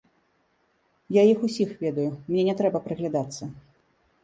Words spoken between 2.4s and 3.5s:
не трэба прыглядацца.